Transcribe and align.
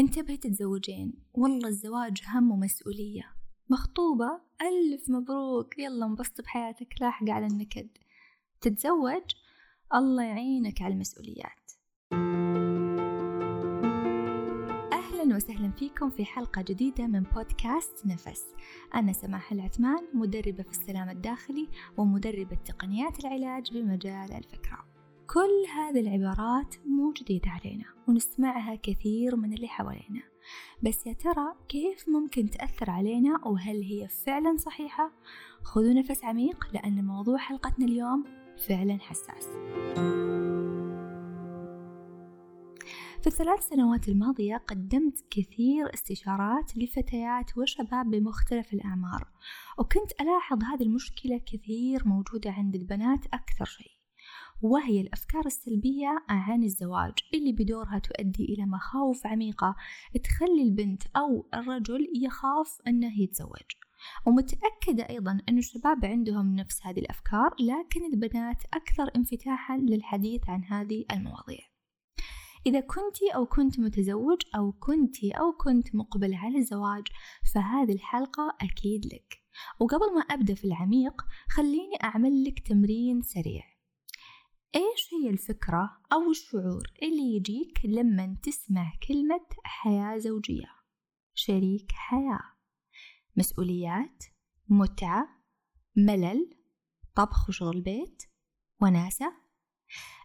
انتبهي 0.00 0.36
تتزوجين 0.36 1.12
والله 1.34 1.68
الزواج 1.68 2.22
هم 2.26 2.50
ومسؤولية. 2.50 3.34
مخطوبة؟ 3.70 4.40
ألف 4.62 5.10
مبروك. 5.10 5.78
يلا 5.78 6.06
انبسط 6.06 6.40
بحياتك. 6.40 6.94
لاحقة 7.00 7.32
على 7.32 7.46
النكد. 7.46 7.88
تتزوج؟ 8.60 9.22
الله 9.94 10.22
يعينك 10.22 10.82
على 10.82 10.94
المسؤوليات. 10.94 11.70
أهلا 14.92 15.36
وسهلا 15.36 15.70
فيكم 15.70 16.10
في 16.10 16.24
حلقة 16.24 16.62
جديدة 16.62 17.06
من 17.06 17.22
بودكاست 17.22 18.06
نفس. 18.06 18.44
أنا 18.94 19.12
سماح 19.12 19.52
العثمان 19.52 20.04
مدربة 20.14 20.62
في 20.62 20.70
السلام 20.70 21.08
الداخلي 21.10 21.68
ومدربة 21.96 22.56
تقنيات 22.64 23.20
العلاج 23.20 23.72
بمجال 23.72 24.32
الفكرة. 24.32 24.93
كل 25.26 25.66
هذه 25.74 26.00
العبارات 26.00 26.74
مو 26.86 27.12
جديدة 27.12 27.50
علينا 27.50 27.84
ونسمعها 28.08 28.74
كثير 28.74 29.36
من 29.36 29.52
اللي 29.52 29.68
حوالينا. 29.68 30.22
بس 30.82 31.06
يا 31.06 31.12
ترى 31.12 31.54
كيف 31.68 32.08
ممكن 32.08 32.50
تأثر 32.50 32.90
علينا 32.90 33.46
وهل 33.46 33.82
هي 33.82 34.08
فعلا 34.08 34.56
صحيحة؟ 34.56 35.12
خذوا 35.62 35.92
نفس 35.92 36.24
عميق 36.24 36.66
لأن 36.72 37.04
موضوع 37.04 37.38
حلقتنا 37.38 37.86
اليوم 37.86 38.24
فعلا 38.68 38.98
حساس. 39.00 39.48
في 43.22 43.26
الثلاث 43.26 43.68
سنوات 43.68 44.08
الماضية 44.08 44.56
قدمت 44.56 45.24
كثير 45.30 45.94
استشارات 45.94 46.76
لفتيات 46.76 47.58
وشباب 47.58 48.10
بمختلف 48.10 48.72
الأعمار 48.72 49.28
وكنت 49.78 50.12
ألاحظ 50.20 50.64
هذه 50.64 50.82
المشكلة 50.82 51.40
كثير 51.46 52.08
موجودة 52.08 52.50
عند 52.50 52.74
البنات 52.74 53.26
أكثر 53.26 53.64
شيء. 53.64 53.93
وهي 54.62 55.00
الأفكار 55.00 55.46
السلبية 55.46 56.24
عن 56.28 56.62
الزواج 56.62 57.12
اللي 57.34 57.52
بدورها 57.52 57.98
تؤدي 57.98 58.44
إلى 58.44 58.66
مخاوف 58.66 59.26
عميقة 59.26 59.76
تخلي 60.24 60.62
البنت 60.62 61.02
أو 61.16 61.48
الرجل 61.54 62.08
يخاف 62.22 62.78
أنه 62.86 63.20
يتزوج. 63.20 63.70
ومتأكدة 64.26 65.08
أيضا 65.10 65.40
أن 65.48 65.58
الشباب 65.58 66.04
عندهم 66.04 66.56
نفس 66.56 66.80
هذه 66.86 66.98
الأفكار 66.98 67.54
لكن 67.60 68.04
البنات 68.12 68.62
أكثر 68.74 69.10
انفتاحا 69.16 69.78
للحديث 69.78 70.48
عن 70.48 70.64
هذه 70.64 71.04
المواضيع. 71.12 71.60
إذا 72.66 72.80
كنت 72.80 73.22
أو 73.34 73.46
كنت 73.46 73.80
متزوج 73.80 74.42
أو 74.56 74.72
كنت 74.72 75.24
أو 75.24 75.52
كنت 75.52 75.94
مقبل 75.94 76.34
على 76.34 76.58
الزواج 76.58 77.04
فهذه 77.54 77.92
الحلقة 77.92 78.56
أكيد 78.60 79.06
لك. 79.06 79.38
وقبل 79.80 80.14
ما 80.14 80.20
أبدأ 80.20 80.54
في 80.54 80.64
العميق 80.64 81.22
خليني 81.48 81.96
أعمل 82.04 82.44
لك 82.44 82.58
تمرين 82.58 83.22
سريع. 83.22 83.73
إيش 84.76 85.14
هي 85.14 85.30
الفكرة 85.30 86.00
أو 86.12 86.30
الشعور 86.30 86.92
اللي 87.02 87.36
يجيك 87.36 87.80
لما 87.84 88.36
تسمع 88.42 88.92
كلمة 89.08 89.46
حياة 89.64 90.18
زوجية؟ 90.18 90.68
شريك 91.34 91.92
حياة. 91.92 92.40
مسؤوليات 93.36 94.24
متعة 94.68 95.28
ملل 95.96 96.50
طبخ 97.14 97.48
وشغل 97.48 97.80
بيت 97.80 98.22
وناسة. 98.82 99.32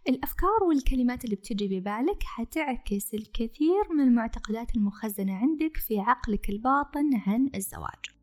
الأفكار 0.10 0.64
والكلمات 0.68 1.26
اللي 1.26 1.36
بتجي 1.36 1.80
ببالك 1.80 2.24
حتعكس 2.24 3.14
الكثير 3.14 3.94
من 3.94 4.04
المعتقدات 4.04 4.76
المخزنة 4.76 5.36
عندك 5.36 5.78
في 5.78 6.00
عقلك 6.00 6.50
الباطن 6.50 7.16
عن 7.28 7.50
الزواج. 7.56 8.19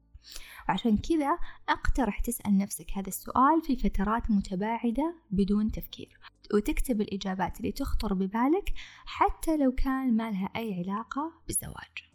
وعشان 0.68 0.96
كذا 0.96 1.38
أقترح 1.68 2.20
تسأل 2.20 2.58
نفسك 2.58 2.90
هذا 2.94 3.08
السؤال 3.08 3.62
في 3.62 3.76
فترات 3.76 4.30
متباعدة 4.30 5.14
بدون 5.30 5.70
تفكير 5.70 6.18
وتكتب 6.54 7.00
الإجابات 7.00 7.60
اللي 7.60 7.72
تخطر 7.72 8.14
ببالك 8.14 8.72
حتى 9.06 9.56
لو 9.56 9.72
كان 9.72 10.16
ما 10.16 10.30
لها 10.30 10.50
أي 10.56 10.74
علاقة 10.74 11.32
بالزواج. 11.46 12.06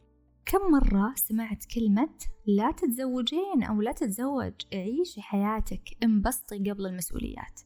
كم 0.45 0.71
مرة 0.71 1.13
سمعت 1.15 1.65
كلمة 1.65 2.17
لا 2.45 2.71
تتزوجين 2.71 3.63
أو 3.63 3.81
لا 3.81 3.91
تتزوج 3.91 4.53
عيشي 4.73 5.21
حياتك 5.21 5.89
انبسطي 6.03 6.71
قبل 6.71 6.85
المسؤوليات؟ 6.85 7.61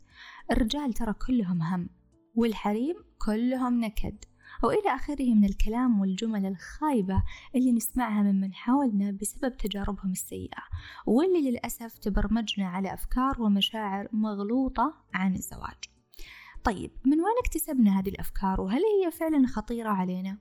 الرجال 0.51 0.94
ترى 0.94 1.13
كلهم 1.28 1.61
هم 1.61 1.89
والحريم 2.35 2.95
كلهم 3.25 3.79
نكد. 3.79 4.25
وإلى 4.63 4.95
آخره 4.95 5.33
من 5.33 5.45
الكلام 5.45 5.99
والجمل 5.99 6.45
الخايبة 6.45 7.23
اللي 7.55 7.71
نسمعها 7.71 8.23
من 8.23 8.41
من 8.41 8.53
حولنا 8.53 9.11
بسبب 9.11 9.57
تجاربهم 9.57 10.11
السيئة. 10.11 10.63
واللي 11.05 11.51
للأسف 11.51 11.97
تبرمجنا 11.97 12.67
على 12.67 12.93
أفكار 12.93 13.41
ومشاعر 13.41 14.07
مغلوطة 14.11 14.93
عن 15.13 15.35
الزواج. 15.35 15.83
طيب 16.63 16.91
من 17.05 17.17
وين 17.17 17.35
اكتسبنا 17.45 17.99
هذه 17.99 18.09
الأفكار؟ 18.09 18.61
وهل 18.61 18.81
هي 18.81 19.11
فعلا 19.11 19.47
خطيرة 19.47 19.89
علينا؟ 19.89 20.38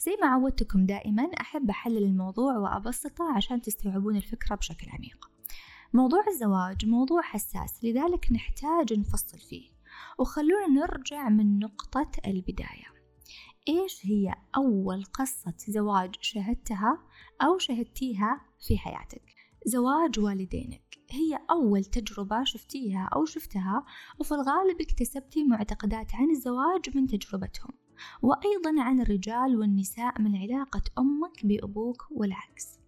زي 0.00 0.16
ما 0.22 0.26
عودتكم 0.26 0.86
دائما 0.86 1.22
أحب 1.40 1.70
أحلل 1.70 2.04
الموضوع 2.04 2.56
وأبسطه 2.56 3.32
عشان 3.36 3.62
تستوعبون 3.62 4.16
الفكرة 4.16 4.56
بشكل 4.56 4.86
عميق. 4.90 5.30
موضوع 5.92 6.24
الزواج 6.28 6.86
موضوع 6.86 7.22
حساس 7.22 7.84
لذلك 7.84 8.32
نحتاج 8.32 8.98
نفصل 8.98 9.38
فيه. 9.38 9.70
وخلونا 10.18 10.66
نرجع 10.66 11.28
من 11.28 11.58
نقطة 11.58 12.10
البداية. 12.26 12.97
إيش 13.68 14.06
هي 14.06 14.34
أول 14.56 15.04
قصة 15.04 15.54
زواج 15.68 16.14
شهدتها 16.20 16.98
أو 17.42 17.58
شهدتيها 17.58 18.40
في 18.60 18.78
حياتك؟ 18.78 19.22
زواج 19.66 20.20
والدينك 20.20 20.98
هي 21.10 21.38
أول 21.50 21.84
تجربة 21.84 22.44
شفتيها 22.44 23.08
أو 23.14 23.24
شفتها 23.24 23.84
وفي 24.18 24.32
الغالب 24.32 24.80
اكتسبتي 24.80 25.44
معتقدات 25.44 26.14
عن 26.14 26.30
الزواج 26.30 26.96
من 26.96 27.06
تجربتهم 27.06 27.72
وأيضا 28.22 28.82
عن 28.82 29.00
الرجال 29.00 29.56
والنساء 29.56 30.22
من 30.22 30.36
علاقة 30.36 30.82
أمك 30.98 31.46
بأبوك 31.46 32.06
والعكس 32.10 32.78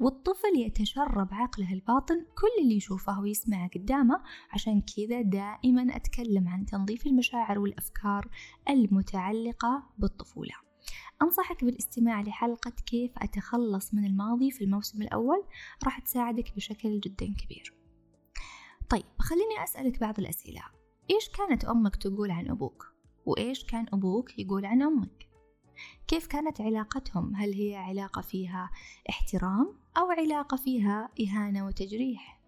والطفل 0.00 0.56
يتشرب 0.56 1.28
عقله 1.32 1.72
الباطن 1.72 2.16
كل 2.20 2.62
اللي 2.62 2.76
يشوفه 2.76 3.20
ويسمعه 3.20 3.68
قدامه 3.68 4.22
عشان 4.50 4.82
كذا 4.96 5.20
دائما 5.20 5.96
أتكلم 5.96 6.48
عن 6.48 6.66
تنظيف 6.66 7.06
المشاعر 7.06 7.58
والأفكار 7.58 8.28
المتعلقة 8.68 9.82
بالطفولة 9.98 10.54
أنصحك 11.22 11.64
بالاستماع 11.64 12.20
لحلقة 12.20 12.72
كيف 12.86 13.10
أتخلص 13.16 13.94
من 13.94 14.04
الماضي 14.04 14.50
في 14.50 14.64
الموسم 14.64 15.02
الأول 15.02 15.44
راح 15.84 15.98
تساعدك 15.98 16.56
بشكل 16.56 17.00
جدا 17.00 17.26
كبير 17.26 17.74
طيب 18.90 19.04
خليني 19.18 19.64
أسألك 19.64 20.00
بعض 20.00 20.18
الأسئلة 20.18 20.62
إيش 21.10 21.28
كانت 21.28 21.64
أمك 21.64 21.96
تقول 21.96 22.30
عن 22.30 22.48
أبوك؟ 22.48 22.92
وإيش 23.26 23.64
كان 23.64 23.86
أبوك 23.92 24.38
يقول 24.38 24.64
عن 24.64 24.82
أمك؟ 24.82 25.27
كيف 26.08 26.26
كانت 26.26 26.60
علاقتهم؟ 26.60 27.36
هل 27.36 27.52
هي 27.52 27.76
علاقة 27.76 28.20
فيها 28.22 28.70
احترام 29.10 29.74
أو 29.96 30.10
علاقة 30.10 30.56
فيها 30.56 31.08
إهانة 31.20 31.66
وتجريح؟ 31.66 32.38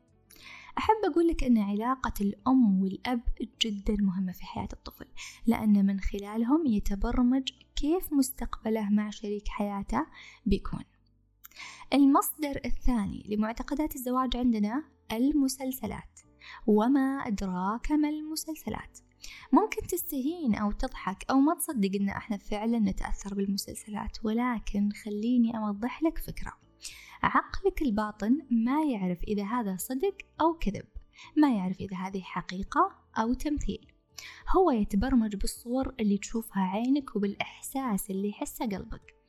أحب 0.78 0.96
أقول 1.04 1.28
لك 1.28 1.44
أن 1.44 1.58
علاقة 1.58 2.12
الأم 2.20 2.82
والأب 2.82 3.22
جدا 3.62 3.96
مهمة 4.00 4.32
في 4.32 4.44
حياة 4.44 4.68
الطفل 4.72 5.06
لأن 5.46 5.86
من 5.86 6.00
خلالهم 6.00 6.66
يتبرمج 6.66 7.52
كيف 7.76 8.12
مستقبله 8.12 8.90
مع 8.90 9.10
شريك 9.10 9.48
حياته 9.48 10.06
بيكون. 10.46 10.84
المصدر 11.94 12.60
الثاني 12.64 13.26
لمعتقدات 13.28 13.96
الزواج 13.96 14.36
عندنا 14.36 14.84
المسلسلات 15.12 16.20
وما 16.66 17.22
أدراك 17.26 17.92
ما 17.92 18.08
المسلسلات؟ 18.08 18.98
ممكن 19.52 19.86
تستهين 19.86 20.54
أو 20.54 20.72
تضحك 20.72 21.24
أو 21.30 21.40
ما 21.40 21.54
تصدق 21.54 21.90
إن 21.94 22.08
إحنا 22.08 22.36
فعلا 22.36 22.78
نتأثر 22.78 23.34
بالمسلسلات 23.34 24.18
ولكن 24.24 24.90
خليني 25.04 25.58
أوضح 25.58 26.02
لك 26.02 26.18
فكرة. 26.18 26.52
عقلك 27.22 27.82
الباطن 27.82 28.38
ما 28.50 28.84
يعرف 28.84 29.22
إذا 29.22 29.44
هذا 29.44 29.76
صدق 29.76 30.16
أو 30.40 30.54
كذب 30.54 30.84
ما 31.36 31.54
يعرف 31.54 31.80
إذا 31.80 31.96
هذه 31.96 32.20
حقيقة 32.20 32.92
أو 33.18 33.34
تمثيل. 33.34 33.86
هو 34.56 34.70
يتبرمج 34.70 35.36
بالصور 35.36 35.94
اللي 36.00 36.18
تشوفها 36.18 36.62
عينك 36.62 37.16
وبالإحساس 37.16 38.10
اللي 38.10 38.28
يحسه 38.28 38.66
قلبك. 38.66 39.19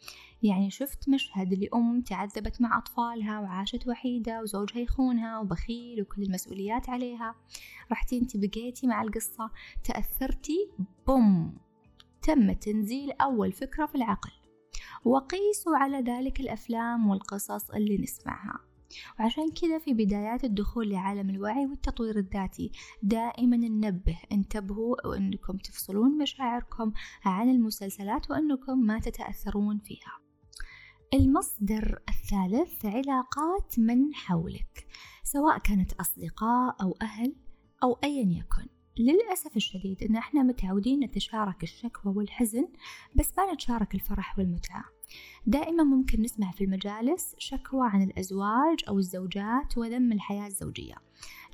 يعني 0.44 0.70
شفت 0.72 1.10
مشهد 1.10 1.54
لأم 1.54 2.02
تعذبت 2.02 2.62
مع 2.62 2.78
أطفالها 2.78 3.40
وعاشت 3.40 3.88
وحيدة 3.88 4.42
وزوجها 4.42 4.80
يخونها 4.80 5.40
وبخيل 5.40 6.02
وكل 6.02 6.24
المسؤوليات 6.24 6.90
عليها. 6.90 7.36
رحتي 7.92 8.18
انت 8.18 8.38
بقيتي 8.38 8.88
مع 8.88 9.02
القصة. 9.02 9.52
تأثرتي 9.84 10.70
بوم 11.08 11.58
تم 12.22 12.52
تنزيل 12.52 13.12
أول 13.12 13.52
فكرة 13.52 13.86
في 13.86 13.96
العقل. 13.96 14.32
وقيسوا 15.06 15.78
على 15.78 15.98
ذلك 15.98 16.40
الأفلام 16.40 17.10
والقصص 17.10 17.72
اللي 17.72 17.98
نسمعها. 17.98 18.60
وعشان 19.20 19.52
كذا 19.52 19.80
في 19.80 19.94
بدايات 19.94 20.44
الدخول 20.44 20.90
لعالم 20.90 21.30
الوعي 21.30 21.66
والتطوير 21.66 22.18
الذاتي 22.18 22.72
دائما 23.04 23.58
ننبه 23.58 24.18
انتبهوا 24.32 25.08
وانكم 25.08 25.58
تفصلون 25.58 26.18
مشاعركم 26.18 26.94
عن 27.26 27.50
المسلسلات 27.50 28.32
وأنكم 28.32 28.80
ما 28.80 29.00
تتأثرون 29.00 29.80
فيها. 29.80 30.22
المصدر 31.14 32.00
الثالث 32.10 32.86
علاقات 32.86 33.80
من 33.80 34.14
حولك 34.14 34.88
سواء 35.24 35.58
كانت 35.58 35.94
أصدقاء 35.94 36.76
أو 36.82 36.98
أهل 37.02 37.36
أو 37.84 37.98
أيا 38.04 38.40
يكن. 38.40 38.68
للأسف 38.98 39.58
الشديد 39.58 40.04
إن 40.04 40.16
إحنا 40.16 40.44
متعودين 40.44 41.00
نتشارك 41.00 41.64
الشكوى 41.64 42.14
والحزن 42.16 42.68
بس 43.16 43.32
ما 43.38 43.54
نتشارك 43.54 43.96
الفرح 43.96 44.40
والمتعة. 44.40 44.84
دائما 45.46 45.84
ممكن 45.84 46.22
نسمع 46.22 46.52
في 46.52 46.64
المجالس 46.64 47.36
شكوى 47.38 47.88
عن 47.88 48.04
الأزواج 48.04 48.80
أو 48.88 49.00
الزوجات 49.00 49.78
وذم 49.78 50.12
الحياة 50.12 50.48
الزوجية. 50.48 50.96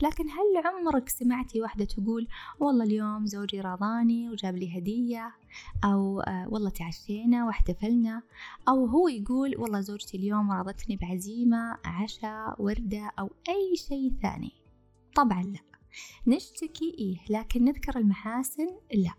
لكن 0.01 0.23
هل 0.29 0.65
عمرك 0.65 1.09
سمعتي 1.09 1.61
واحدة 1.61 1.85
تقول 1.85 2.27
والله 2.59 2.83
اليوم 2.83 3.25
زوجي 3.25 3.61
راضاني 3.61 4.29
وجاب 4.29 4.55
لي 4.55 4.77
هدية 4.77 5.35
أو 5.83 6.21
آه 6.21 6.47
والله 6.49 6.69
تعشينا 6.69 7.45
واحتفلنا 7.45 8.21
أو 8.67 8.85
هو 8.85 9.07
يقول 9.07 9.55
والله 9.57 9.81
زوجتي 9.81 10.17
اليوم 10.17 10.51
راضتني 10.51 10.95
بعزيمة 10.95 11.77
عشاء 11.85 12.61
وردة 12.61 13.11
أو 13.19 13.29
أي 13.49 13.75
شيء 13.75 14.13
ثاني 14.21 14.51
طبعا 15.15 15.43
لا. 15.43 15.59
نشتكي 16.27 16.95
إيه 16.99 17.17
لكن 17.39 17.65
نذكر 17.65 17.97
المحاسن 17.97 18.67
لا. 18.93 19.13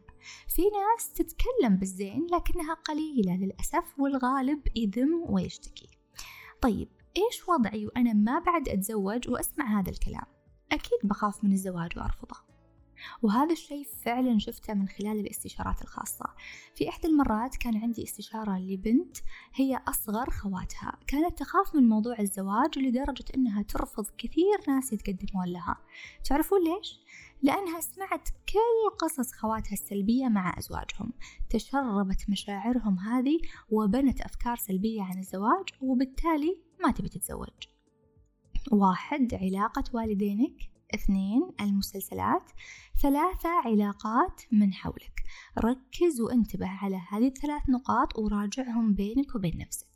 في 0.49 0.63
ناس 0.63 1.13
تتكلم 1.13 1.77
بالزين 1.77 2.27
لكنها 2.33 2.75
قليلة 2.75 3.37
للأسف 3.37 3.99
والغالب 3.99 4.69
يذم 4.77 5.25
ويشتكي. 5.29 5.89
طيب 6.61 6.89
إيش 7.17 7.49
وضعي 7.49 7.87
وأنا 7.87 8.13
ما 8.13 8.39
بعد 8.39 8.69
أتزوج 8.69 9.29
وأسمع 9.29 9.81
هذا 9.81 9.91
الكلام؟ 9.91 10.27
أكيد 10.73 10.99
بخاف 11.05 11.45
من 11.45 11.53
الزواج 11.53 11.99
وأرفضه. 11.99 12.48
وهذا 13.23 13.53
الشيء 13.53 13.87
فعلا 14.03 14.39
شفته 14.39 14.75
من 14.75 14.89
خلال 14.89 15.21
الاستشارات 15.21 15.83
الخاصة. 15.83 16.25
في 16.75 16.89
إحدى 16.89 17.09
المرات 17.09 17.57
كان 17.57 17.77
عندي 17.77 18.03
استشارة 18.03 18.59
لبنت 18.59 19.17
هي 19.55 19.81
أصغر 19.89 20.31
خواتها. 20.31 20.99
كانت 21.07 21.39
تخاف 21.39 21.75
من 21.75 21.89
موضوع 21.89 22.19
الزواج 22.21 22.79
لدرجة 22.79 23.25
أنها 23.35 23.63
ترفض 23.63 24.07
كثير 24.19 24.59
ناس 24.69 24.93
يتقدمون 24.93 25.47
لها. 25.47 25.77
تعرفون 26.25 26.59
ليش؟ 26.65 27.01
لأنها 27.43 27.81
سمعت 27.81 28.29
كل 28.29 28.97
قصص 28.99 29.33
خواتها 29.33 29.73
السلبية 29.73 30.29
مع 30.29 30.59
أزواجهم. 30.59 31.13
تشربت 31.51 32.25
مشاعرهم 32.29 32.99
هذه 32.99 33.39
وبنت 33.71 34.21
أفكار 34.21 34.57
سلبية 34.57 35.03
عن 35.03 35.19
الزواج 35.19 35.69
وبالتالي 35.81 36.59
ما 36.85 36.91
تبي 36.91 37.09
تتزوج. 37.09 37.49
واحد 38.73 39.35
علاقة 39.35 39.85
والدينك. 39.93 40.78
اثنين 40.95 41.51
المسلسلات 41.61 42.51
ثلاثة 43.03 43.49
علاقات 43.49 44.43
من 44.53 44.75
حولك. 44.75 45.23
ركز 45.59 46.21
وانتبه 46.21 46.69
على 46.69 47.01
هذه 47.09 47.27
الثلاث 47.29 47.63
نقاط 47.69 48.19
وراجعهم 48.19 48.95
بينك 48.95 49.35
وبين 49.35 49.59
نفسك. 49.59 49.87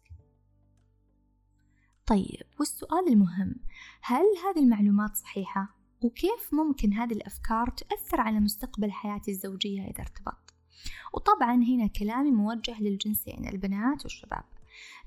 طيب 2.07 2.47
والسؤال 2.59 3.09
المهم 3.09 3.55
هل 4.03 4.25
هذه 4.45 4.65
المعلومات 4.65 5.17
صحيحة؟ 5.17 5.77
وكيف 6.03 6.55
ممكن 6.55 6.93
هذه 6.93 7.13
الأفكار 7.13 7.69
تؤثر 7.71 8.21
على 8.21 8.41
مستقبل 8.41 8.93
حياتي 8.93 9.31
الزوجية 9.31 9.83
إذا 9.83 10.01
ارتبط 10.01 10.55
وطبعا 11.15 11.55
هنا 11.55 11.87
كلامي 11.87 12.31
موجه 12.31 12.83
للجنسين 12.83 13.49
البنات 13.49 14.03
والشباب. 14.03 14.45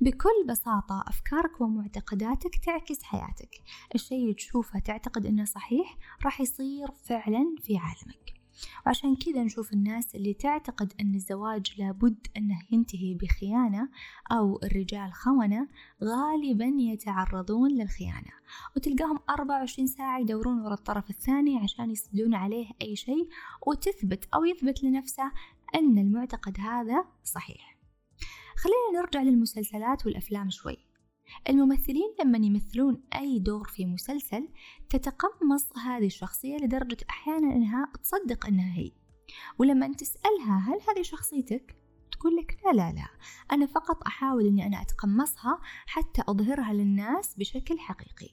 بكل 0.02 0.46
بساطة 0.50 1.04
أفكارك 1.08 1.62
ومعتقداتك 1.62 2.56
تعكس 2.66 3.04
حياتك. 3.04 3.62
الشيء 3.96 4.34
تشوفه 4.34 4.80
تعتقد 4.80 5.26
أنه 5.26 5.46
صحيح 5.46 5.98
راح 6.26 6.42
يصير 6.42 6.92
فعلا 6.92 7.56
في 7.62 7.78
عالمك. 7.78 8.36
وعشان 8.86 9.16
كذا 9.16 9.44
نشوف 9.44 9.74
الناس 9.74 10.16
اللي 10.16 10.34
تعتقد 10.34 10.94
أن 11.02 11.16
الزواج 11.16 11.74
لابد 11.78 12.28
أنه 12.38 12.60
ينتهي 12.72 13.14
بخيانة 13.14 13.90
أو 14.32 14.60
الرجال 14.64 15.14
خونة 15.14 15.68
غالبا 16.04 16.72
يتعرضون 16.80 17.72
للخيانة. 17.72 18.32
وتلقاهم 18.76 19.20
24 19.30 19.88
ساعة 19.88 20.20
يدورون 20.20 20.62
ورا 20.62 20.74
الطرف 20.74 21.10
الثاني 21.10 21.58
عشان 21.58 21.92
يسدون 21.92 22.36
عليه 22.36 22.68
أي 22.82 22.96
شيء 22.96 23.30
وتثبت 23.68 24.28
أو 24.34 24.46
يثبت 24.46 24.84
لنفسه 24.84 25.32
أن 25.76 25.98
المعتقد 25.98 26.60
هذا 26.60 27.06
صحيح. 27.24 27.75
خلينا 28.58 29.02
نرجع 29.02 29.22
للمسلسلات 29.22 30.06
والأفلام 30.06 30.50
شوي. 30.50 30.78
الممثلين 31.50 32.16
لما 32.20 32.38
يمثلون 32.38 33.04
أي 33.16 33.40
دور 33.40 33.68
في 33.68 33.86
مسلسل 33.86 34.50
تتقمص 34.90 35.78
هذه 35.78 36.06
الشخصية 36.06 36.58
لدرجة 36.58 36.98
أحيانا 37.10 37.56
أنها 37.56 37.92
تصدق 38.04 38.46
أنها 38.46 38.78
هي. 38.78 38.92
ولما 39.60 39.94
تسألها 39.94 40.58
هل 40.60 40.80
هذه 40.90 41.02
شخصيتك؟ 41.02 41.76
تقول 42.12 42.36
لك 42.36 42.58
لا 42.66 42.72
لا 42.72 42.92
لا. 42.92 43.08
أنا 43.52 43.66
فقط 43.66 44.04
أحاول 44.04 44.48
أني 44.48 44.68
أنا 44.68 44.82
أتقمصها 44.82 45.62
حتى 45.86 46.22
أظهرها 46.28 46.74
للناس 46.74 47.36
بشكل 47.36 47.80
حقيقي. 47.80 48.30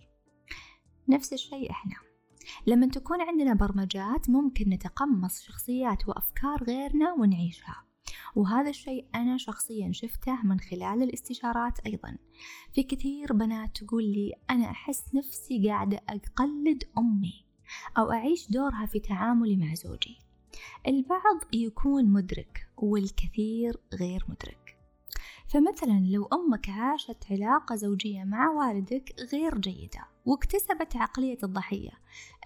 نفس 1.09 1.33
الشيء 1.33 1.71
إحنا. 1.71 1.97
لما 2.67 2.87
تكون 2.87 3.21
عندنا 3.21 3.55
برمجات 3.55 4.31
ممكن 4.31 4.69
نتقمص 4.69 5.41
شخصيات 5.41 6.09
وأفكار 6.09 6.65
غيرنا 6.65 7.13
ونعيشها. 7.13 7.92
وهذا 8.37 8.71
الشيء 8.71 9.07
أنا 9.15 9.37
شخصيا 9.39 9.93
شفته 9.93 10.43
من 10.45 10.61
خلال 10.61 11.03
الاستشارات 11.03 11.81
أيضا. 11.87 12.17
في 12.73 12.83
كثير 12.83 13.33
بنات 13.33 13.79
تقول 13.79 14.05
لي 14.05 14.33
أنا 14.51 14.71
أحس 14.71 15.15
نفسي 15.15 15.69
قاعدة 15.69 16.01
أقلد 16.09 16.85
أمي 16.99 17.45
أو 17.99 18.13
أعيش 18.13 18.51
دورها 18.51 18.87
في 18.87 19.01
تعاملي 19.01 19.57
مع 19.57 19.75
زوجي. 19.75 20.19
البعض 20.89 21.41
يكون 21.53 22.05
مدرك 22.05 22.69
والكثير 22.77 23.81
غير 23.95 24.25
مدرك. 24.29 24.79
فمثلا 25.49 26.01
لو 26.11 26.29
أمك 26.33 26.69
عاشت 26.69 27.25
علاقة 27.31 27.75
زوجية 27.75 28.25
مع 28.25 28.51
والدك 28.51 29.15
غير 29.33 29.59
جيدة 29.59 30.12
واكتسبت 30.25 30.97
عقلية 30.97 31.39
الضحية. 31.43 31.91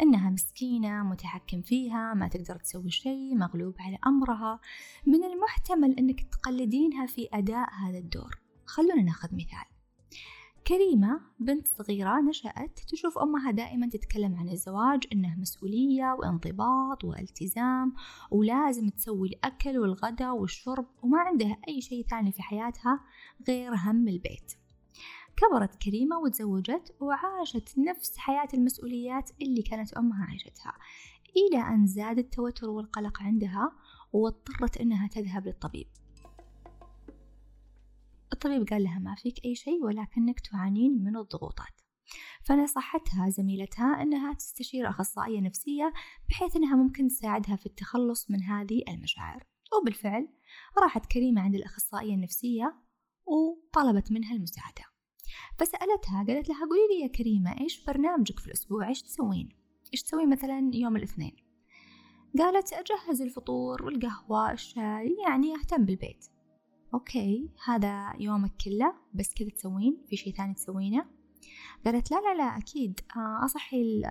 أنها 0.03 0.31
مسكينة 0.31 1.03
متحكم 1.03 1.63
فيها 1.63 2.15
ما 2.15 2.29
تقدر 2.29 2.57
تسوي 2.57 2.91
شيء 2.91 3.35
مغلوب 3.35 3.75
على 3.81 3.99
أمرها. 4.07 4.61
من 5.07 5.25
المحتمل 5.25 5.99
أنك 5.99 6.21
تقلدينها 6.21 7.07
في 7.07 7.29
أداء 7.33 7.69
هذا 7.75 7.99
الدور. 7.99 8.39
خلونا 8.67 9.03
ناخذ 9.03 9.29
مثال. 9.35 9.77
كريمة 10.67 11.21
بنت 11.41 11.67
صغيرة 11.69 12.21
نشأت 12.21 12.81
تشوف 12.89 13.19
أمها 13.19 13.51
دائما 13.51 13.89
تتكلم 13.89 14.35
عن 14.35 14.49
الزواج 14.49 15.05
إنه 15.13 15.37
مسؤولية 15.39 16.17
وانضباط 16.19 17.05
والتزام 17.05 17.95
ولازم 18.31 18.89
تسوي 18.89 19.29
الأكل 19.29 19.79
والغداء 19.79 20.37
والشرب 20.37 20.87
وما 21.03 21.19
عندها 21.19 21.57
أي 21.69 21.81
شيء 21.81 22.07
ثاني 22.07 22.33
في 22.33 22.43
حياتها 22.43 23.01
غير 23.49 23.75
هم 23.75 24.09
البيت. 24.09 24.53
كبرت 25.37 25.75
كريمة 25.75 26.19
وتزوجت 26.19 26.97
وعاشت 27.01 27.79
نفس 27.79 28.17
حياة 28.19 28.49
المسؤوليات 28.55 29.31
اللي 29.43 29.63
كانت 29.63 29.93
أمها 29.93 30.27
عاشتها 30.27 30.73
إلى 31.37 31.61
أن 31.75 31.87
زاد 31.87 32.19
التوتر 32.19 32.71
والقلق 32.71 33.23
عندها 33.23 33.73
واضطرت 34.13 34.77
أنها 34.77 35.09
تذهب 35.09 35.47
للطبيب. 35.47 35.87
الطبيب 38.33 38.69
قال 38.69 38.83
لها 38.83 38.99
ما 38.99 39.15
فيك 39.15 39.45
أي 39.45 39.55
شيء 39.55 39.85
ولكنك 39.85 40.41
تعانين 40.41 41.05
من 41.05 41.17
الضغوطات. 41.17 41.81
فنصحتها 42.45 43.29
زميلتها 43.29 44.03
أنها 44.03 44.35
تستشير 44.35 44.89
أخصائية 44.89 45.41
نفسية 45.41 45.93
بحيث 46.29 46.57
أنها 46.57 46.77
ممكن 46.77 47.09
تساعدها 47.09 47.57
في 47.57 47.67
التخلص 47.67 48.31
من 48.31 48.43
هذه 48.43 48.83
المشاعر. 48.89 49.47
وبالفعل 49.81 50.29
راحت 50.79 51.07
كريمة 51.07 51.43
عند 51.43 51.55
الأخصائية 51.55 52.15
النفسية 52.15 52.75
وطلبت 53.27 54.13
منها 54.13 54.35
المساعدة. 54.35 54.96
فسألتها 55.59 56.25
قالت 56.29 56.49
لها 56.49 56.67
قولي 56.67 56.89
لي 56.91 57.01
يا 57.01 57.07
كريمة 57.07 57.61
إيش 57.61 57.85
برنامجك 57.85 58.41
في 58.41 58.47
الأسبوع؟ 58.47 58.89
إيش 58.89 59.03
تسوين؟ 59.03 59.49
إيش 59.93 60.03
تسوين 60.03 60.31
مثلا 60.31 60.71
يوم 60.75 60.97
الاثنين؟ 60.97 61.37
قالت 62.39 62.73
أجهز 62.73 63.23
الفطور 63.23 63.83
والقهوة 63.83 64.53
الشاي 64.53 65.17
يعني 65.27 65.55
أهتم 65.55 65.85
بالبيت. 65.85 66.27
okay 66.95 67.51
هذا 67.65 68.13
يومك 68.19 68.53
كله 68.65 68.95
بس 69.15 69.35
كذا 69.35 69.49
تسوين؟ 69.49 70.05
في 70.09 70.17
شي 70.17 70.33
ثاني 70.33 70.55
تسوينه؟ 70.55 71.07
قالت 71.85 72.11
لا 72.11 72.17
لا 72.17 72.35
لا 72.35 72.59
أكيد. 72.59 73.01
آه، 73.17 73.45
أصحي 73.45 74.03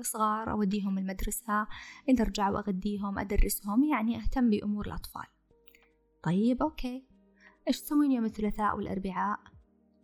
الصغار 0.00 0.50
أوديهم 0.50 0.98
المدرسة 0.98 1.66
إذا 2.08 2.24
رجعوا 2.24 2.58
أغديهم 2.58 3.18
أدرسهم 3.18 3.84
يعني 3.84 4.16
أهتم 4.16 4.50
بأمور 4.50 4.86
الأطفال. 4.86 5.26
طيب 6.22 6.62
okay. 6.62 7.06
إيش 7.68 7.80
تسوين 7.80 8.12
يوم 8.12 8.24
الثلاثاء 8.24 8.76
والأربعاء؟ 8.76 9.53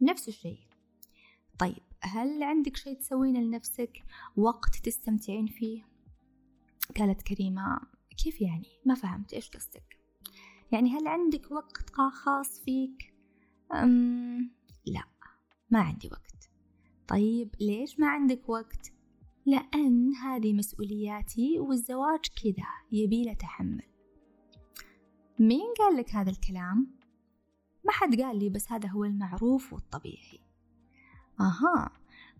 نفس 0.02 0.28
الشيء. 0.28 0.60
طيب 1.58 1.82
هل 2.02 2.42
عندك 2.42 2.76
شيء 2.76 2.98
تسوينه 2.98 3.40
لنفسك؟ 3.40 4.02
وقت 4.36 4.76
تستمتعين 4.76 5.46
فيه؟ 5.46 5.86
قالت 6.98 7.22
كريمة 7.22 7.80
كيف 8.24 8.40
يعني؟ 8.40 8.68
ما 8.86 8.94
فهمت 8.94 9.32
إيش 9.32 9.50
قصدك؟ 9.50 9.98
يعني 10.72 10.90
هل 10.90 11.06
عندك 11.06 11.50
وقت 11.50 11.90
خاص 11.90 12.60
فيك؟ 12.60 13.14
أم 13.72 14.50
لا 14.86 15.04
ما 15.70 15.80
عندي 15.80 16.08
وقت. 16.08 16.50
طيب 17.08 17.54
ليش 17.60 18.00
ما 18.00 18.08
عندك 18.08 18.48
وقت؟ 18.48 18.92
لأن 19.46 20.14
هذه 20.14 20.52
مسؤولياتي 20.52 21.58
والزواج 21.58 22.20
كذا 22.42 22.68
يبيله 22.92 23.32
تحمل. 23.32 23.82
مين 25.38 25.74
قال 25.78 25.96
لك 25.96 26.14
هذا 26.14 26.30
الكلام؟ 26.30 26.99
ما 27.84 27.92
حد 27.92 28.20
قال 28.20 28.38
لي 28.38 28.48
بس 28.48 28.72
هذا 28.72 28.88
هو 28.88 29.04
المعروف 29.04 29.72
والطبيعي 29.72 30.40
أها 31.40 31.90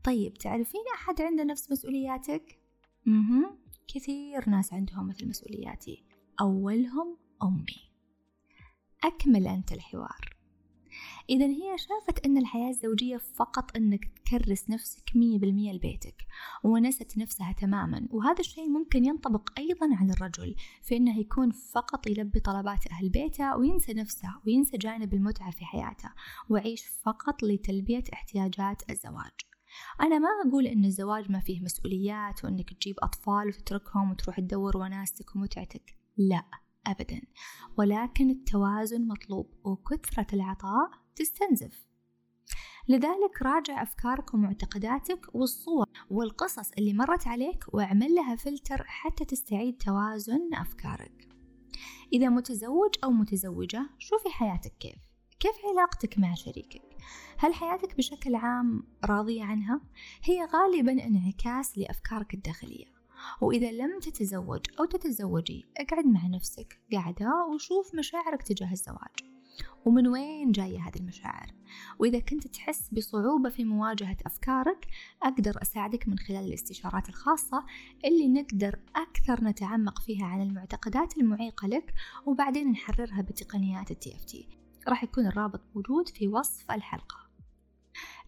طيب 0.05 0.35
تعرفين 0.35 0.81
أحد 0.95 1.23
عنده 1.23 1.45
نفس 1.45 1.73
مسؤولياتك؟ 1.73 2.59
مهم. 3.07 3.59
كثير 3.89 4.49
ناس 4.49 4.73
عندهم 4.73 5.09
مثل 5.09 5.29
مسؤولياتي 5.29 6.05
أولهم 6.41 7.17
أمي 7.43 7.91
أكمل 9.05 9.47
أنت 9.47 9.73
الحوار 9.73 10.30
إذا 11.31 11.47
هي 11.47 11.79
شافت 11.79 12.27
أن 12.27 12.39
الحياة 12.39 12.71
الزوجية 12.71 13.17
فقط 13.17 13.77
أنك 13.77 14.05
تكرس 14.05 14.71
نفسك 14.71 15.11
مية 15.15 15.39
بالمية 15.39 15.73
لبيتك 15.73 16.27
ونست 16.65 17.19
نفسها 17.19 17.53
تماما 17.53 18.09
وهذا 18.11 18.41
الشيء 18.41 18.69
ممكن 18.69 19.05
ينطبق 19.05 19.51
أيضا 19.59 19.89
على 19.97 20.13
الرجل 20.13 20.55
في 20.83 20.97
أنه 20.97 21.19
يكون 21.19 21.51
فقط 21.51 22.07
يلبي 22.07 22.41
طلبات 22.41 22.87
أهل 22.91 23.09
بيته 23.09 23.57
وينسى 23.57 23.93
نفسه 23.93 24.29
وينسى 24.47 24.77
جانب 24.77 25.15
المتعة 25.15 25.51
في 25.51 25.65
حياته 25.65 26.11
ويعيش 26.49 26.85
فقط 26.87 27.43
لتلبية 27.43 28.05
احتياجات 28.13 28.91
الزواج. 28.91 29.33
أنا 30.01 30.19
ما 30.19 30.29
أقول 30.47 30.67
إن 30.67 30.85
الزواج 30.85 31.31
ما 31.31 31.41
فيه 31.41 31.61
مسؤوليات 31.61 32.45
وإنك 32.45 32.73
تجيب 32.75 32.97
أطفال 33.03 33.49
وتتركهم 33.49 34.11
وتروح 34.11 34.41
تدور 34.41 34.77
وناستك 34.77 35.37
ومتعتك 35.37 35.95
لا. 36.17 36.60
أبدا. 36.87 37.21
ولكن 37.79 38.31
التوازن 38.31 39.09
مطلوب 39.09 39.51
وكثرة 39.65 40.27
العطاء 40.33 40.91
تستنزف. 41.17 41.91
لذلك 42.89 43.43
راجع 43.43 43.83
أفكارك 43.83 44.35
ومعتقداتك 44.35 45.35
والصور 45.35 45.87
والقصص 46.11 46.71
اللي 46.79 46.93
مرت 46.93 47.27
عليك 47.27 47.65
واعمل 47.75 48.15
لها 48.15 48.37
فلتر 48.37 48.85
حتى 48.87 49.25
تستعيد 49.25 49.77
توازن 49.77 50.55
أفكارك. 50.55 51.29
إذا 52.13 52.29
متزوج 52.29 52.95
أو 53.05 53.11
متزوجة 53.11 53.91
شوفي 53.99 54.29
حياتك 54.29 54.73
كيف. 54.81 55.11
كيف 55.41 55.53
علاقتك 55.71 56.19
مع 56.19 56.35
شريكك؟ 56.35 56.83
هل 57.39 57.55
حياتك 57.55 57.97
بشكل 57.97 58.35
عام 58.35 58.83
راضية 59.05 59.45
عنها؟ 59.45 59.81
هي 60.25 60.45
غالبا 60.45 60.93
انعكاس 60.93 61.79
لأفكارك 61.79 62.35
الداخلية. 62.35 63.00
وإذا 63.41 63.73
لم 63.73 64.01
تتزوج 64.01 64.61
أو 64.81 64.85
تتزوجي 64.85 65.67
اقعد 65.77 66.07
مع 66.07 66.27
نفسك 66.27 66.81
قاعدة 66.93 67.47
وشوف 67.55 67.95
مشاعرك 67.95 68.43
تجاه 68.43 68.73
الزواج. 68.73 69.31
ومن 69.85 70.09
وين 70.09 70.53
جاية 70.53 70.79
هذه 70.79 70.97
المشاعر؟ 70.97 71.55
وإذا 71.99 72.19
كنت 72.19 72.47
تحس 72.47 72.89
بصعوبة 72.93 73.51
في 73.51 73.65
مواجهة 73.65 74.17
أفكارك 74.27 74.87
أقدر 75.23 75.63
أساعدك 75.63 76.09
من 76.09 76.19
خلال 76.19 76.45
الاستشارات 76.45 77.09
الخاصة 77.09 77.65
اللي 78.05 78.29
نقدر 78.29 78.79
أكثر 78.97 79.45
نتعمق 79.45 79.99
فيها 80.01 80.27
عن 80.27 80.43
المعتقدات 80.43 81.19
المعيقة 81.19 81.69
لك 81.69 81.95
وبعدين 82.27 82.71
نحررها 82.71 83.23
بتقنيات 83.23 83.91
التي 83.91 84.15
اف 84.15 84.25
تي 84.25 84.49
راح 84.89 85.05
يكون 85.05 85.27
الرابط 85.27 85.61
موجود 85.75 86.09
في 86.09 86.29
وصف 86.29 86.71
الحلقة. 86.71 87.30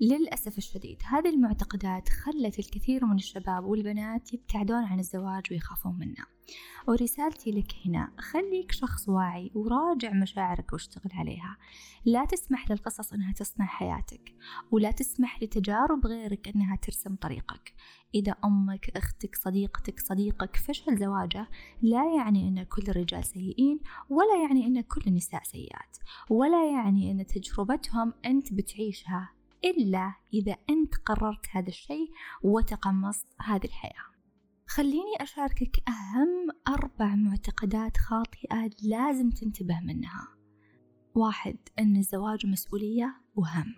للأسف 0.00 0.58
الشديد 0.58 1.02
هذه 1.04 1.28
المعتقدات 1.28 2.08
خلت 2.08 2.58
الكثير 2.58 3.04
من 3.04 3.16
الشباب 3.16 3.64
والبنات 3.64 4.34
يبتعدون 4.34 4.84
عن 4.84 4.98
الزواج 4.98 5.42
ويخافون 5.50 5.98
منه. 5.98 6.24
ورسالتي 6.88 7.50
لك 7.50 7.72
هنا 7.86 8.12
خليك 8.18 8.72
شخص 8.72 9.08
واعي 9.08 9.50
وراجع 9.54 10.12
مشاعرك 10.12 10.72
واشتغل 10.72 11.12
عليها. 11.12 11.56
لا 12.04 12.24
تسمح 12.24 12.70
للقصص 12.70 13.12
إنها 13.12 13.32
تصنع 13.32 13.66
حياتك 13.66 14.34
ولا 14.70 14.90
تسمح 14.90 15.42
لتجارب 15.42 16.06
غيرك 16.06 16.48
إنها 16.48 16.76
ترسم 16.76 17.14
طريقك. 17.14 17.74
إذا 18.14 18.34
أمك 18.44 18.90
أختك 18.96 19.36
صديقتك 19.36 20.00
صديقك 20.00 20.56
فشل 20.56 20.98
زواجه 20.98 21.48
لا 21.82 22.14
يعني 22.16 22.48
إن 22.48 22.62
كل 22.62 22.82
الرجال 22.88 23.24
سيئين 23.24 23.80
ولا 24.08 24.42
يعني 24.42 24.66
إن 24.66 24.80
كل 24.80 25.02
النساء 25.06 25.42
سيئات. 25.42 25.96
ولا 26.30 26.70
يعني 26.70 27.10
إن 27.10 27.26
تجربتهم 27.26 28.14
أنت 28.24 28.52
بتعيشها 28.52 29.41
إلا 29.64 30.14
إذا 30.34 30.56
أنت 30.70 30.94
قررت 30.94 31.46
هذا 31.50 31.68
الشيء 31.68 32.10
وتقمصت 32.42 33.26
هذه 33.40 33.64
الحياة. 33.64 34.12
خليني 34.66 35.16
أشاركك 35.20 35.76
أهم 35.88 36.48
أربع 36.68 37.14
معتقدات 37.14 37.96
خاطئة 37.96 38.70
لازم 38.82 39.30
تنتبه 39.30 39.80
منها. 39.80 40.28
واحد 41.14 41.56
أن 41.78 41.96
الزواج 41.96 42.46
مسؤولية 42.46 43.14
وهم. 43.34 43.74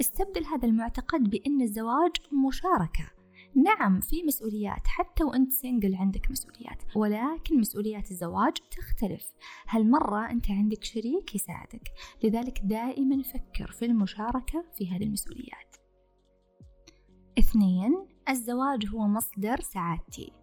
استبدل 0.00 0.44
هذا 0.44 0.66
المعتقد 0.66 1.30
بأن 1.30 1.62
الزواج 1.62 2.12
مشاركة. 2.46 3.21
نعم 3.56 4.00
في 4.00 4.22
مسؤوليات. 4.22 4.86
حتى 4.86 5.24
وأنت 5.24 5.52
سنجل 5.52 5.94
عندك 5.94 6.30
مسؤوليات. 6.30 6.82
ولكن 6.96 7.60
مسؤوليات 7.60 8.10
الزواج 8.10 8.52
تختلف. 8.52 9.32
هالمرة 9.68 10.30
أنت 10.30 10.50
عندك 10.50 10.84
شريك 10.84 11.34
يساعدك. 11.34 11.88
لذلك 12.24 12.60
دائما 12.64 13.22
فكر 13.22 13.72
في 13.72 13.84
المشاركة 13.84 14.64
في 14.74 14.90
هذه 14.90 15.02
المسؤوليات. 15.02 15.76
اثنين 17.38 18.06
الزواج 18.28 18.86
هو 18.86 19.06
مصدر 19.06 19.60
سعادتي. 19.60 20.41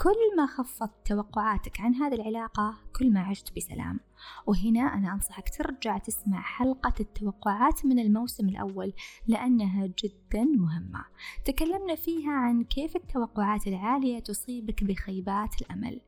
كل 0.00 0.36
ما 0.36 0.46
خفضت 0.46 1.06
توقعاتك 1.06 1.80
عن 1.80 1.94
هذه 1.94 2.14
العلاقة 2.14 2.76
كل 2.98 3.12
ما 3.12 3.20
عشت 3.20 3.56
بسلام. 3.56 4.00
وهنا 4.46 4.80
أنا 4.80 5.12
أنصحك 5.12 5.48
ترجع 5.48 5.98
تسمع 5.98 6.40
حلقة 6.40 6.94
التوقعات 7.00 7.86
من 7.86 7.98
الموسم 7.98 8.48
الأول 8.48 8.92
لأنها 9.26 9.86
جدا 9.86 10.44
مهمة. 10.44 11.04
تكلمنا 11.44 11.94
فيها 11.94 12.30
عن 12.30 12.64
كيف 12.64 12.96
التوقعات 12.96 13.66
العالية 13.66 14.18
تصيبك 14.18 14.84
بخيبات 14.84 15.62
الأمل. 15.62 16.00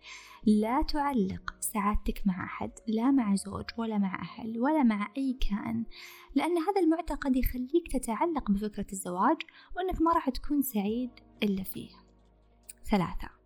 لا 0.46 0.82
تعلق 0.82 1.54
سعادتك 1.60 2.22
مع 2.26 2.44
أحد 2.44 2.70
لا 2.86 3.10
مع 3.10 3.34
زوج 3.34 3.64
ولا 3.76 3.98
مع 3.98 4.22
أهل 4.22 4.60
ولا 4.60 4.82
مع 4.82 5.08
أي 5.16 5.38
كائن 5.40 5.84
لأن 6.34 6.58
هذا 6.58 6.80
المعتقد 6.80 7.36
يخليك 7.36 7.92
تتعلق 7.92 8.50
بفكرة 8.50 8.86
الزواج 8.92 9.36
وأنك 9.76 10.02
ما 10.02 10.12
راح 10.12 10.30
تكون 10.30 10.62
سعيد 10.62 11.10
إلا 11.42 11.62
فيه. 11.62 11.90
ثلاثة. 12.90 13.37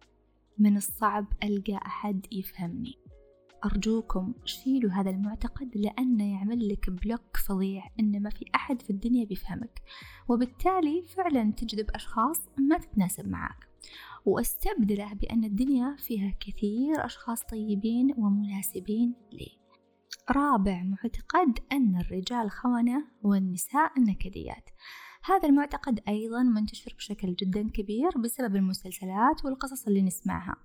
من 0.63 0.77
الصعب 0.77 1.27
ألقى 1.43 1.77
أحد 1.77 2.27
يفهمني. 2.33 2.99
أرجوكم 3.65 4.35
شيلوا 4.45 4.91
هذا 4.91 5.11
المعتقد 5.11 5.77
لأنه 5.77 6.33
يعمل 6.33 6.69
لك 6.69 6.91
بلوك 6.91 7.37
فظيع 7.37 7.85
إن 8.01 8.23
ما 8.23 8.31
في 8.31 8.45
أحد 8.55 8.83
في 8.83 8.91
الدنيا 8.91 9.25
بيفهمك 9.25 9.83
وبالتالي 10.29 11.05
فعلا 11.07 11.53
تجذب 11.53 11.91
أشخاص 11.91 12.41
ما 12.59 12.79
تتناسب 12.79 13.29
معك 13.29 13.69
وأستبدله 14.25 15.13
بأن 15.13 15.45
الدنيا 15.45 15.97
فيها 15.99 16.35
كثير 16.41 17.05
أشخاص 17.05 17.43
طيبين 17.43 18.15
ومناسبين 18.19 19.15
لي. 19.33 19.59
رابع 20.31 20.83
معتقد 20.83 21.59
أن 21.73 21.97
الرجال 22.01 22.51
خونة 22.51 23.05
والنساء 23.23 24.01
نكديات. 24.01 24.71
هذا 25.25 25.49
المعتقد 25.49 26.01
أيضا 26.09 26.43
منتشر 26.43 26.95
بشكل 26.99 27.35
جدا 27.35 27.69
كبير 27.69 28.19
بسبب 28.19 28.57
المسلسلات 28.57 29.45
والقصص 29.45 29.87
اللي 29.87 30.03
نسمعها. 30.03 30.57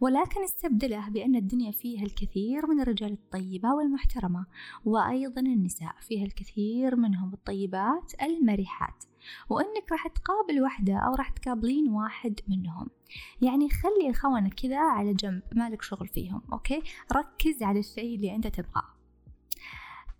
ولكن 0.00 0.42
استبدله 0.44 1.08
بأن 1.08 1.36
الدنيا 1.36 1.72
فيها 1.72 2.02
الكثير 2.02 2.66
من 2.66 2.80
الرجال 2.80 3.12
الطيبة 3.12 3.74
والمحترمة 3.74 4.46
وأيضا 4.84 5.40
النساء 5.40 5.94
فيها 6.00 6.24
الكثير 6.24 6.96
منهم 6.96 7.32
الطيبات 7.32 8.12
المرحات. 8.22 9.04
وأنك 9.48 9.92
راح 9.92 10.08
تقابل 10.08 10.60
واحدة 10.62 10.96
أو 10.96 11.14
راح 11.14 11.28
تقابلين 11.28 11.88
واحد 11.88 12.40
منهم. 12.48 12.88
يعني 13.42 13.68
خلي 13.68 14.08
الخونة 14.08 14.48
كذا 14.48 14.78
على 14.78 15.14
جنب 15.14 15.42
مالك 15.52 15.82
شغل 15.82 16.08
فيهم 16.08 16.42
أوكي؟ 16.52 16.82
ركز 17.12 17.62
على 17.62 17.78
الشيء 17.78 18.16
اللي 18.16 18.34
أنت 18.34 18.46
تبغاه. 18.46 19.01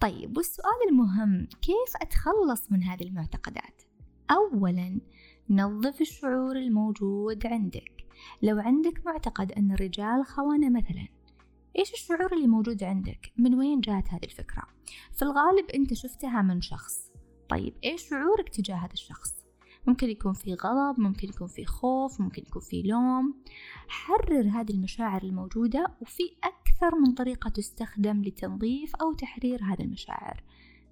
طيب 0.02 0.36
والسؤال 0.36 0.88
المهم 0.88 1.48
كيف 1.62 1.96
أتخلص 2.02 2.72
من 2.72 2.82
هذه 2.82 3.02
المعتقدات؟ 3.02 3.82
أولا 4.30 5.00
نظف 5.50 6.00
الشعور 6.00 6.56
الموجود 6.56 7.46
عندك 7.46 8.04
لو 8.42 8.58
عندك 8.58 9.06
معتقد 9.06 9.52
أن 9.52 9.72
الرجال 9.72 10.24
خونة 10.24 10.70
مثلا 10.70 11.08
إيش 11.78 11.92
الشعور 11.92 12.32
اللي 12.32 12.46
موجود 12.46 12.84
عندك؟ 12.84 13.32
من 13.36 13.54
وين 13.54 13.80
جات 13.80 14.08
هذه 14.08 14.24
الفكرة؟ 14.24 14.62
في 15.12 15.22
الغالب 15.22 15.70
أنت 15.70 15.94
شفتها 15.94 16.42
من 16.42 16.60
شخص 16.60 17.10
طيب 17.48 17.74
إيش 17.84 18.08
شعورك 18.08 18.48
تجاه 18.48 18.76
هذا 18.76 18.92
الشخص؟ 18.92 19.42
ممكن 19.86 20.10
يكون 20.10 20.32
في 20.32 20.54
غضب 20.54 21.00
ممكن 21.00 21.28
يكون 21.28 21.48
في 21.48 21.64
خوف 21.64 22.20
ممكن 22.20 22.42
يكون 22.42 22.62
في 22.62 22.82
لوم 22.82 23.34
حرر 23.88 24.48
هذه 24.48 24.70
المشاعر 24.70 25.22
الموجودة 25.22 25.86
وفي 26.00 26.22
أكثر 26.44 26.61
من 26.90 27.12
طريقة 27.14 27.50
تستخدم 27.50 28.22
لتنظيف 28.22 28.96
أو 28.96 29.12
تحرير 29.12 29.62
هذه 29.62 29.82
المشاعر. 29.82 30.42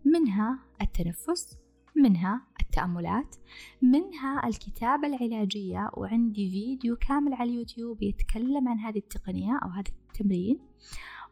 منها 0.04 0.58
التنفس 0.82 1.58
منها 1.96 2.46
التأملات 2.60 3.36
منها 3.82 4.46
الكتابة 4.46 5.08
العلاجية. 5.08 5.90
وعندي 5.96 6.50
فيديو 6.50 6.96
كامل 6.96 7.34
على 7.34 7.50
اليوتيوب 7.50 8.02
يتكلم 8.02 8.68
عن 8.68 8.78
هذه 8.78 8.98
التقنية 8.98 9.58
أو 9.62 9.68
هذا 9.68 9.92
التمرين. 10.08 10.58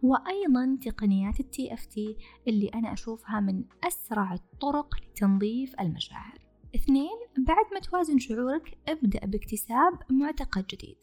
وأيضا 0.02 0.78
تقنيات 0.82 1.40
التي 1.40 1.74
إف 1.74 1.86
تي 1.86 2.16
اللي 2.48 2.68
أنا 2.68 2.92
أشوفها 2.92 3.40
من 3.40 3.64
أسرع 3.84 4.34
الطرق 4.34 4.94
لتنظيف 5.02 5.80
المشاعر. 5.80 6.38
اثنين 6.74 7.18
بعد 7.46 7.64
ما 7.74 7.80
توازن 7.80 8.18
شعورك 8.18 8.78
ابدأ 8.88 9.26
باكتساب 9.26 9.98
معتقد 10.10 10.66
جديد. 10.66 10.96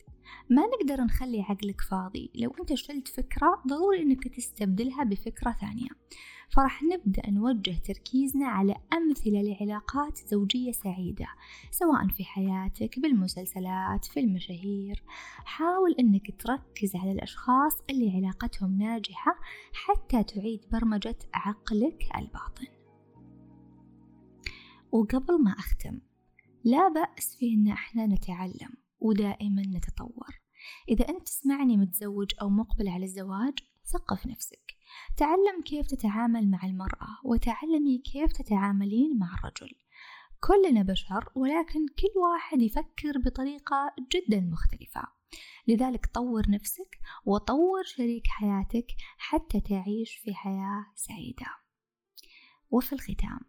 ما 0.50 0.64
نقدر 0.68 1.04
نخلي 1.04 1.42
عقلك 1.42 1.82
فاضي. 1.82 2.32
لو 2.36 2.56
أنت 2.60 2.74
شلت 2.74 3.08
فكرة 3.08 3.62
ضروري 3.68 4.02
إنك 4.02 4.28
تستبدلها 4.28 5.04
بفكرة 5.04 5.52
ثانية. 5.52 5.90
فرح 6.50 6.84
نبدأ 6.84 7.30
نوجه 7.30 7.78
تركيزنا 7.84 8.48
على 8.48 8.76
أمثلة 8.94 9.42
لعلاقات 9.42 10.18
زوجية 10.18 10.72
سعيدة 10.72 11.28
سواء 11.72 12.08
في 12.08 12.24
حياتك 12.24 13.00
بالمسلسلات 13.00 14.06
في 14.06 14.20
المشاهير. 14.20 15.04
حاول 15.46 15.96
أنك 16.00 16.42
تركز 16.42 16.96
على 16.96 17.12
الأشخاص 17.12 17.82
اللي 17.90 18.18
علاقتهم 18.18 18.78
ناجحة 18.78 19.36
حتى 19.74 20.24
تعيد 20.24 20.62
برمجة 20.72 21.18
عقلك 21.34 22.04
الباطن. 22.18 22.68
وقبل 24.92 25.44
ما 25.44 25.52
أختم 25.52 26.00
لا 26.64 26.88
بأس 26.90 27.36
في 27.36 27.54
إن 27.54 27.68
إحنا 27.68 28.06
نتعلم. 28.06 28.85
ودائما 29.00 29.62
نتطور. 29.62 30.42
إذا 30.90 31.10
أنت 31.10 31.24
تسمعني 31.24 31.78
متزوج 31.78 32.32
أو 32.42 32.50
مقبل 32.50 32.88
على 32.88 33.06
الزواج 33.06 33.54
ثقف 33.86 34.28
نفسك. 34.28 34.76
تعلم 35.18 35.62
كيف 35.66 35.88
تتعامل 35.88 36.50
مع 36.50 36.60
المرأة 36.64 37.08
وتعلمي 37.24 37.98
كيف 37.98 38.32
تتعاملين 38.32 39.20
مع 39.20 39.34
الرجل. 39.34 39.76
كلنا 40.40 40.84
بشر 40.84 41.30
ولكن 41.36 41.88
كل 41.88 42.20
واحد 42.20 42.62
يفكر 42.62 43.18
بطريقة 43.26 43.94
جدا 44.14 44.40
مختلفة. 44.40 45.02
لذلك 45.68 46.06
طور 46.06 46.50
نفسك 46.50 47.00
وطور 47.26 47.84
شريك 47.84 48.28
حياتك 48.28 48.88
حتى 49.18 49.60
تعيش 49.62 50.16
في 50.16 50.34
حياة 50.34 50.86
سعيدة. 50.96 51.46
وفي 52.72 52.94
الختام 52.94 53.40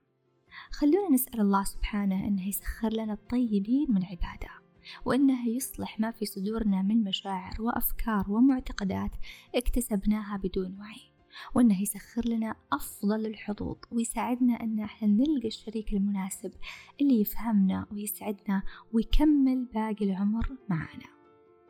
خلونا 0.71 1.11
نسأل 1.13 1.41
الله 1.41 1.65
سبحانه 1.65 2.27
أنه 2.27 2.49
يسخر 2.49 2.93
لنا 2.93 3.13
الطيبين 3.13 3.87
من 3.89 4.05
عباده. 4.05 4.66
وأنه 5.05 5.49
يصلح 5.49 6.01
ما 6.01 6.11
في 6.11 6.27
صدورنا 6.27 6.83
من 6.83 7.05
مشاعر 7.05 7.63
وأفكار 7.63 8.25
ومعتقدات 8.29 9.11
اكتسبناها 9.55 10.37
بدون 10.37 10.77
وعي 10.81 11.17
وأنه 11.55 11.83
يسخر 11.83 12.29
لنا 12.29 12.55
أفضل 12.73 13.27
الحظوظ 13.27 13.77
ويساعدنا 13.93 14.63
أن 14.63 14.81
إحنا 14.81 15.09
نلقى 15.09 15.49
الشريك 15.49 15.93
المناسب 15.93 16.53
اللي 17.01 17.21
يفهمنا 17.21 17.87
ويسعدنا 17.93 18.63
ويكمل 18.93 19.65
باقي 19.75 20.05
العمر 20.05 20.57
معنا. 20.69 21.07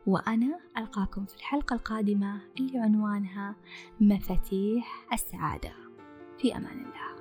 وأنا 0.07 0.59
ألقاكم 0.77 1.25
في 1.25 1.35
الحلقة 1.35 1.73
القادمة 1.73 2.41
اللي 2.59 2.79
عنوانها 2.79 3.55
مفاتيح 4.01 5.07
السعادة. 5.13 5.73
في 6.37 6.55
أمان 6.57 6.79
الله. 6.79 7.16